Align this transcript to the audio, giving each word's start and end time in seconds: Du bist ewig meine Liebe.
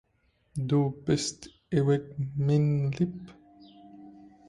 Du 0.55 0.89
bist 1.05 1.51
ewig 1.69 2.15
meine 2.35 2.89
Liebe. 2.89 3.19